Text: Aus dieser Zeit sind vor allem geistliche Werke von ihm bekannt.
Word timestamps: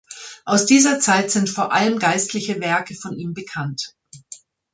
Aus 0.45 0.65
dieser 0.65 0.99
Zeit 0.99 1.29
sind 1.29 1.47
vor 1.47 1.71
allem 1.71 1.99
geistliche 1.99 2.59
Werke 2.59 2.95
von 2.95 3.15
ihm 3.19 3.35
bekannt. 3.35 3.93